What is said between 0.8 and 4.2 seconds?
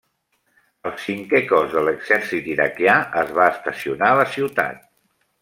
El cinquè cos de l'exèrcit iraquià es va estacionar a